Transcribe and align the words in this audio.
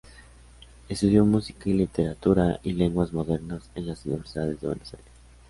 Estudió 0.89 1.23
música 1.25 1.69
y 1.69 1.73
Literatura 1.73 2.59
y 2.63 2.73
Lenguas 2.73 3.13
Modernas 3.13 3.69
en 3.75 3.85
la 3.85 3.95
Universidad 4.03 4.47
de 4.47 4.55
Buenos 4.55 4.95
Aires. 4.95 5.11